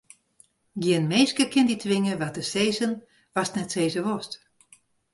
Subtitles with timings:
[0.81, 2.93] Gjin minske kin dy twinge wat te sizzen
[3.35, 4.33] watst net sizze wolst.